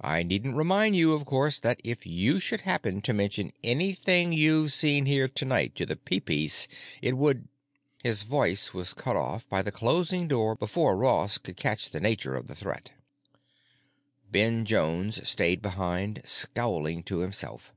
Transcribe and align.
I 0.00 0.22
needn't 0.22 0.56
remind 0.56 0.96
you, 0.96 1.12
of 1.12 1.26
course, 1.26 1.58
that 1.58 1.82
if 1.84 2.06
you 2.06 2.40
should 2.40 2.62
happen 2.62 3.02
to 3.02 3.12
mention 3.12 3.52
anything 3.62 4.32
you've 4.32 4.72
seen 4.72 5.04
here 5.04 5.28
tonight 5.28 5.74
to 5.74 5.84
the 5.84 5.96
Peepeece 5.96 6.66
it 7.02 7.14
would——" 7.18 7.46
His 8.02 8.22
voice 8.22 8.72
was 8.72 8.94
cut 8.94 9.16
off 9.16 9.46
by 9.50 9.60
the 9.60 9.70
closing 9.70 10.28
door 10.28 10.54
before 10.54 10.96
Ross 10.96 11.36
could 11.36 11.58
catch 11.58 11.90
the 11.90 12.00
nature 12.00 12.34
of 12.34 12.46
the 12.46 12.54
threat. 12.54 12.92
Ben 14.32 14.64
Jones 14.64 15.28
stayed 15.28 15.60
behind, 15.60 16.22
scowling 16.24 17.02
to 17.02 17.18
himself. 17.18 17.70